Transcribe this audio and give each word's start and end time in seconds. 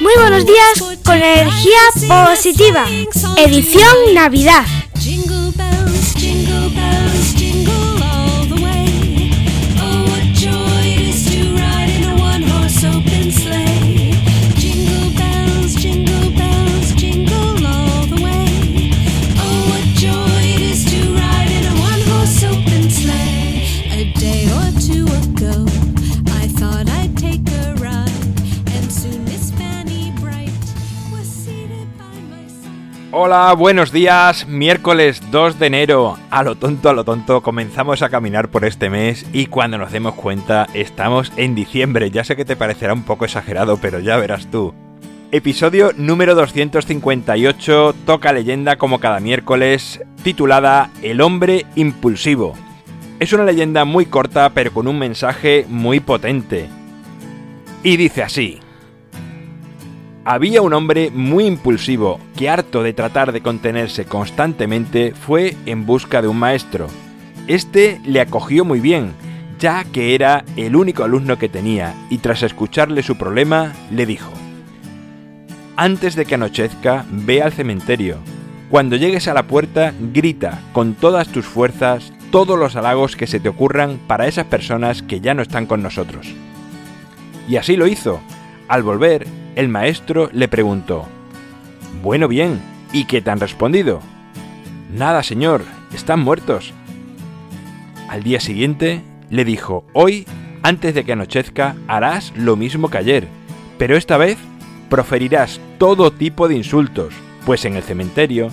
Muy 0.00 0.12
buenos 0.18 0.46
días 0.46 1.00
con 1.04 1.16
energía 1.16 1.78
positiva. 2.08 2.86
Edición 3.36 4.14
Navidad. 4.14 4.64
Hola, 33.16 33.54
buenos 33.56 33.92
días. 33.92 34.48
Miércoles 34.48 35.22
2 35.30 35.60
de 35.60 35.68
enero. 35.68 36.18
A 36.32 36.42
lo 36.42 36.56
tonto, 36.56 36.88
a 36.88 36.92
lo 36.92 37.04
tonto, 37.04 37.42
comenzamos 37.42 38.02
a 38.02 38.08
caminar 38.08 38.48
por 38.48 38.64
este 38.64 38.90
mes 38.90 39.24
y 39.32 39.46
cuando 39.46 39.78
nos 39.78 39.92
demos 39.92 40.14
cuenta 40.14 40.66
estamos 40.74 41.30
en 41.36 41.54
diciembre. 41.54 42.10
Ya 42.10 42.24
sé 42.24 42.34
que 42.34 42.44
te 42.44 42.56
parecerá 42.56 42.92
un 42.92 43.04
poco 43.04 43.24
exagerado, 43.24 43.76
pero 43.76 44.00
ya 44.00 44.16
verás 44.16 44.50
tú. 44.50 44.74
Episodio 45.30 45.92
número 45.96 46.34
258, 46.34 47.94
toca 48.04 48.32
leyenda 48.32 48.78
como 48.78 48.98
cada 48.98 49.20
miércoles, 49.20 50.00
titulada 50.24 50.90
El 51.00 51.20
hombre 51.20 51.66
impulsivo. 51.76 52.54
Es 53.20 53.32
una 53.32 53.44
leyenda 53.44 53.84
muy 53.84 54.06
corta 54.06 54.50
pero 54.52 54.72
con 54.72 54.88
un 54.88 54.98
mensaje 54.98 55.66
muy 55.68 56.00
potente. 56.00 56.68
Y 57.84 57.96
dice 57.96 58.24
así. 58.24 58.63
Había 60.26 60.62
un 60.62 60.72
hombre 60.72 61.10
muy 61.10 61.44
impulsivo 61.44 62.18
que, 62.34 62.48
harto 62.48 62.82
de 62.82 62.94
tratar 62.94 63.32
de 63.32 63.42
contenerse 63.42 64.06
constantemente, 64.06 65.12
fue 65.12 65.54
en 65.66 65.84
busca 65.84 66.22
de 66.22 66.28
un 66.28 66.38
maestro. 66.38 66.86
Este 67.46 68.00
le 68.06 68.22
acogió 68.22 68.64
muy 68.64 68.80
bien, 68.80 69.12
ya 69.58 69.84
que 69.84 70.14
era 70.14 70.46
el 70.56 70.76
único 70.76 71.04
alumno 71.04 71.36
que 71.38 71.50
tenía, 71.50 71.94
y 72.08 72.18
tras 72.18 72.42
escucharle 72.42 73.02
su 73.02 73.18
problema, 73.18 73.74
le 73.90 74.06
dijo, 74.06 74.32
Antes 75.76 76.14
de 76.14 76.24
que 76.24 76.36
anochezca, 76.36 77.04
ve 77.10 77.42
al 77.42 77.52
cementerio. 77.52 78.16
Cuando 78.70 78.96
llegues 78.96 79.28
a 79.28 79.34
la 79.34 79.42
puerta, 79.42 79.92
grita 80.12 80.62
con 80.72 80.94
todas 80.94 81.28
tus 81.28 81.44
fuerzas 81.44 82.14
todos 82.30 82.58
los 82.58 82.76
halagos 82.76 83.14
que 83.14 83.26
se 83.26 83.40
te 83.40 83.50
ocurran 83.50 84.00
para 84.08 84.26
esas 84.26 84.46
personas 84.46 85.02
que 85.02 85.20
ya 85.20 85.34
no 85.34 85.42
están 85.42 85.66
con 85.66 85.82
nosotros. 85.82 86.34
Y 87.46 87.56
así 87.56 87.76
lo 87.76 87.86
hizo. 87.86 88.20
Al 88.66 88.82
volver, 88.82 89.26
el 89.56 89.68
maestro 89.68 90.28
le 90.32 90.48
preguntó, 90.48 91.06
Bueno, 92.02 92.28
bien, 92.28 92.60
¿y 92.92 93.04
qué 93.04 93.22
te 93.22 93.30
han 93.30 93.40
respondido? 93.40 94.00
Nada, 94.92 95.22
señor, 95.22 95.64
están 95.94 96.20
muertos. 96.20 96.72
Al 98.08 98.22
día 98.22 98.40
siguiente 98.40 99.02
le 99.30 99.44
dijo, 99.44 99.84
Hoy, 99.92 100.26
antes 100.62 100.94
de 100.94 101.04
que 101.04 101.12
anochezca, 101.12 101.76
harás 101.88 102.32
lo 102.36 102.56
mismo 102.56 102.90
que 102.90 102.98
ayer, 102.98 103.28
pero 103.78 103.96
esta 103.96 104.16
vez 104.16 104.38
proferirás 104.88 105.60
todo 105.78 106.12
tipo 106.12 106.48
de 106.48 106.56
insultos, 106.56 107.14
pues 107.44 107.64
en 107.64 107.76
el 107.76 107.82
cementerio 107.82 108.48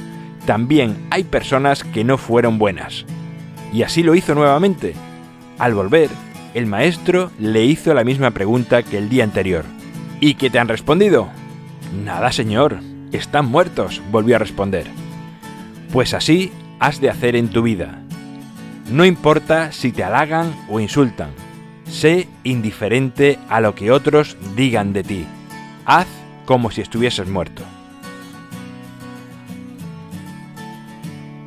también 0.46 0.98
hay 1.12 1.24
personas 1.24 1.84
que 1.84 2.04
no 2.04 2.18
fueron 2.18 2.58
buenas. 2.58 3.06
Y 3.72 3.84
así 3.84 4.04
lo 4.04 4.16
hizo 4.16 4.36
nuevamente. 4.36 4.94
Al 5.60 5.74
volver, 5.74 6.10
el 6.54 6.66
maestro 6.66 7.32
le 7.40 7.64
hizo 7.64 7.94
la 7.94 8.04
misma 8.04 8.32
pregunta 8.32 8.84
que 8.84 8.98
el 8.98 9.08
día 9.08 9.24
anterior. 9.24 9.64
¿Y 10.24 10.36
qué 10.36 10.52
te 10.52 10.60
han 10.60 10.68
respondido? 10.68 11.30
Nada, 12.06 12.32
señor, 12.32 12.78
están 13.12 13.48
muertos, 13.48 14.04
volvió 14.12 14.36
a 14.36 14.40
responder. 14.40 14.86
Pues 15.92 16.14
así 16.14 16.52
has 16.80 17.02
de 17.02 17.10
hacer 17.10 17.36
en 17.36 17.50
tu 17.50 17.64
vida. 17.64 18.04
No 18.92 19.04
importa 19.04 19.72
si 19.72 19.92
te 19.92 20.04
halagan 20.04 20.56
o 20.70 20.80
insultan, 20.80 21.32
sé 21.90 22.28
indiferente 22.44 23.40
a 23.50 23.62
lo 23.62 23.74
que 23.74 23.90
otros 23.90 24.38
digan 24.56 24.94
de 24.94 25.04
ti. 25.04 25.26
Haz 25.86 26.08
como 26.46 26.70
si 26.70 26.82
estuvieses 26.82 27.28
muerto. 27.28 27.64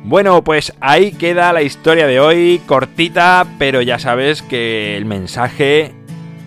Bueno, 0.03 0.43
pues 0.43 0.73
ahí 0.81 1.13
queda 1.13 1.53
la 1.53 1.63
historia 1.63 2.07
de 2.07 2.19
hoy, 2.19 2.61
cortita, 2.65 3.47
pero 3.57 3.81
ya 3.81 3.99
sabes 3.99 4.41
que 4.41 4.97
el 4.97 5.05
mensaje 5.05 5.95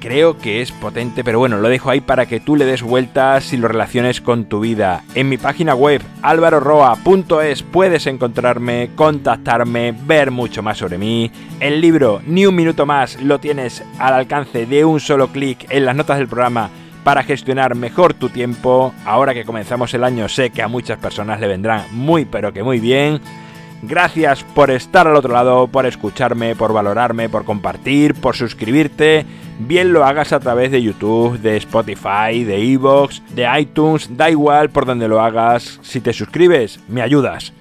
creo 0.01 0.39
que 0.39 0.63
es 0.63 0.73
potente, 0.73 1.25
pero 1.25 1.39
bueno, 1.39 1.59
lo 1.59 1.69
dejo 1.69 1.91
ahí 1.91 2.01
para 2.01 2.27
que 2.27 2.41
tú 2.41 2.57
le 2.57 2.65
des 2.65 2.83
vueltas 2.83 3.53
y 3.53 3.57
lo 3.57 3.69
relaciones 3.69 4.21
con 4.21 4.47
tu 4.47 4.61
vida. 4.61 5.05
En 5.15 5.29
mi 5.29 5.37
página 5.37 5.75
web 5.75 6.03
alvaroroa.es 6.23 7.63
puedes 7.63 8.07
encontrarme, 8.07 8.91
contactarme, 8.95 9.95
ver 10.07 10.31
mucho 10.31 10.63
más 10.63 10.79
sobre 10.79 10.99
mí. 10.99 11.31
El 11.61 11.81
libro 11.81 12.21
Ni 12.27 12.47
un 12.47 12.55
minuto 12.55 12.87
más 12.87 13.21
lo 13.21 13.39
tienes 13.39 13.85
al 13.99 14.15
alcance 14.15 14.67
de 14.67 14.85
un 14.85 15.01
solo 15.01 15.29
clic 15.29 15.67
en 15.71 15.85
las 15.85 15.97
notas 15.97 16.19
del 16.19 16.29
programa 16.29 16.71
para 17.05 17.23
gestionar 17.23 17.75
mejor 17.75 18.15
tu 18.15 18.29
tiempo. 18.29 18.93
Ahora 19.05 19.35
que 19.35 19.45
comenzamos 19.45 19.93
el 19.95 20.05
año 20.05 20.29
sé 20.29 20.51
que 20.51 20.63
a 20.63 20.69
muchas 20.69 20.99
personas 20.99 21.41
le 21.41 21.49
vendrán 21.49 21.85
muy 21.93 22.25
pero 22.25 22.53
que 22.53 22.63
muy 22.63 22.81
bien. 22.81 23.21
Gracias 23.83 24.43
por 24.43 24.73
estar 24.73 25.07
al 25.07 25.15
otro 25.15 25.33
lado, 25.33 25.69
por 25.69 25.87
escucharme, 25.87 26.57
por 26.57 26.73
valorarme, 26.73 27.29
por 27.29 27.45
compartir, 27.45 28.15
por 28.15 28.35
suscribirte. 28.35 29.25
Bien 29.59 29.93
lo 29.93 30.05
hagas 30.05 30.33
a 30.33 30.39
través 30.39 30.71
de 30.71 30.81
YouTube, 30.81 31.39
de 31.41 31.57
Spotify, 31.57 32.45
de 32.45 32.73
Evox, 32.73 33.23
de 33.35 33.49
iTunes, 33.59 34.17
da 34.17 34.31
igual 34.31 34.71
por 34.71 34.87
donde 34.87 35.09
lo 35.09 35.21
hagas. 35.21 35.81
Si 35.83 36.01
te 36.01 36.13
suscribes, 36.13 36.79
me 36.89 37.03
ayudas. 37.03 37.53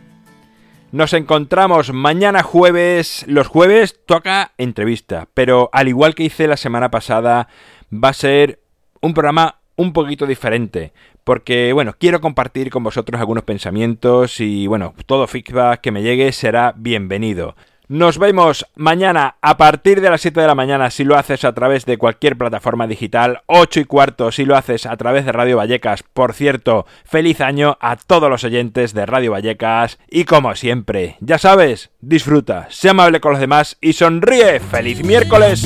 Nos 0.91 1.13
encontramos 1.13 1.91
mañana 1.91 2.43
jueves. 2.43 3.25
Los 3.27 3.47
jueves 3.47 3.99
toca 4.05 4.51
entrevista, 4.57 5.27
pero 5.33 5.69
al 5.73 5.87
igual 5.87 6.13
que 6.13 6.23
hice 6.23 6.47
la 6.47 6.55
semana 6.55 6.91
pasada, 6.91 7.47
va 7.91 8.09
a 8.09 8.13
ser 8.13 8.59
un 9.01 9.15
programa 9.15 9.55
un 9.75 9.91
poquito 9.91 10.27
diferente 10.27 10.93
porque 11.27 11.73
bueno, 11.73 11.93
quiero 11.99 12.21
compartir 12.21 12.69
con 12.69 12.85
vosotros 12.85 13.19
algunos 13.19 13.43
pensamientos 13.43 14.39
y 14.39 14.65
bueno, 14.65 14.93
todo 15.07 15.27
feedback 15.27 15.81
que 15.81 15.91
me 15.91 16.01
llegue 16.01 16.31
será 16.31 16.73
bienvenido. 16.77 17.57
Nos 17.89 18.17
vemos 18.17 18.65
mañana 18.75 19.37
a 19.41 19.55
partir 19.55 20.01
de 20.01 20.09
las 20.09 20.19
7 20.19 20.41
de 20.41 20.47
la 20.47 20.55
mañana 20.55 20.89
si 20.89 21.05
lo 21.05 21.15
haces 21.15 21.45
a 21.45 21.53
través 21.53 21.85
de 21.85 21.97
cualquier 21.97 22.37
plataforma 22.37 22.85
digital, 22.85 23.43
8 23.45 23.79
y 23.79 23.85
cuarto 23.85 24.33
si 24.33 24.43
lo 24.43 24.57
haces 24.57 24.85
a 24.85 24.97
través 24.97 25.25
de 25.25 25.31
Radio 25.31 25.55
Vallecas. 25.55 26.03
Por 26.03 26.33
cierto, 26.33 26.85
feliz 27.05 27.39
año 27.39 27.77
a 27.79 27.95
todos 27.95 28.29
los 28.29 28.43
oyentes 28.43 28.93
de 28.93 29.05
Radio 29.05 29.31
Vallecas 29.31 29.99
y 30.09 30.25
como 30.25 30.53
siempre, 30.55 31.15
ya 31.21 31.37
sabes, 31.37 31.91
disfruta, 32.01 32.67
sea 32.69 32.91
amable 32.91 33.21
con 33.21 33.31
los 33.31 33.39
demás 33.39 33.77
y 33.79 33.93
sonríe. 33.93 34.59
¡Feliz 34.59 35.05
miércoles! 35.05 35.65